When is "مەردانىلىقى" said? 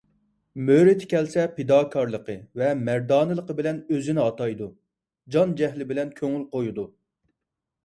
2.89-3.57